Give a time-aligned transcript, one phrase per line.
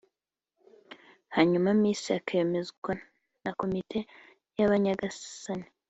[1.35, 2.91] hanyuma Miss akemezwa
[3.43, 3.99] na komite
[4.57, 5.67] y’Abanyagasani